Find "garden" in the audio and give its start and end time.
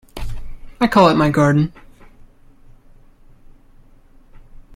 1.29-1.71